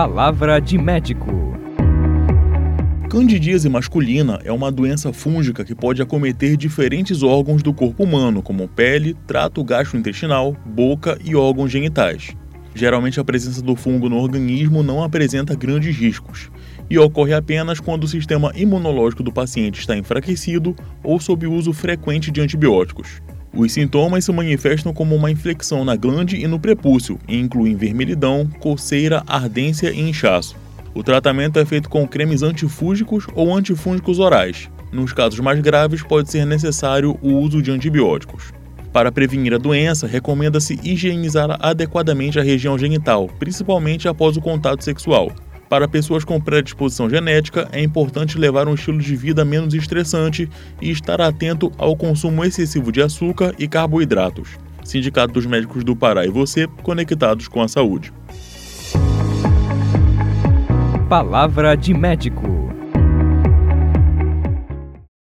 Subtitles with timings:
[0.00, 1.26] Palavra de médico.
[3.10, 8.66] Candidíase masculina é uma doença fúngica que pode acometer diferentes órgãos do corpo humano, como
[8.66, 12.34] pele, trato gastrointestinal, boca e órgãos genitais.
[12.74, 16.50] Geralmente, a presença do fungo no organismo não apresenta grandes riscos
[16.88, 20.74] e ocorre apenas quando o sistema imunológico do paciente está enfraquecido
[21.04, 23.20] ou sob uso frequente de antibióticos.
[23.52, 28.48] Os sintomas se manifestam como uma infecção na glande e no prepúcio e incluem vermelhidão,
[28.60, 30.56] coceira, ardência e inchaço.
[30.94, 34.70] O tratamento é feito com cremes antifúngicos ou antifúngicos orais.
[34.92, 38.52] Nos casos mais graves, pode ser necessário o uso de antibióticos.
[38.92, 45.32] Para prevenir a doença, recomenda-se higienizar adequadamente a região genital, principalmente após o contato sexual.
[45.70, 50.50] Para pessoas com predisposição genética, é importante levar um estilo de vida menos estressante
[50.82, 54.58] e estar atento ao consumo excessivo de açúcar e carboidratos.
[54.82, 58.12] Sindicato dos Médicos do Pará e você, conectados com a saúde.
[61.08, 62.69] Palavra de médico.